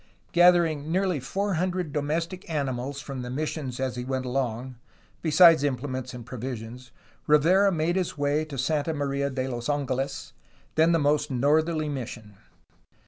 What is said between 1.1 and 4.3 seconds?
four hundred domestic animals from the missions as he went